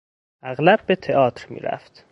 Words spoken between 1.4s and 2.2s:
میرفت.